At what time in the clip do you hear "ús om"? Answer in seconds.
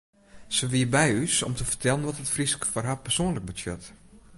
1.23-1.53